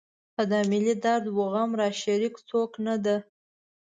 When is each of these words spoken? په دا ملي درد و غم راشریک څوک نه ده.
په 0.35 0.43
دا 0.51 0.59
ملي 0.71 0.95
درد 1.03 1.25
و 1.29 1.39
غم 1.53 1.71
راشریک 1.81 2.35
څوک 2.49 2.71
نه 2.85 2.95
ده. 3.05 3.15